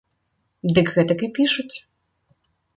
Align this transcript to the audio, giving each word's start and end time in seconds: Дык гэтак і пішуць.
Дык 0.77 0.87
гэтак 0.95 1.19
і 1.29 1.31
пішуць. 1.37 1.71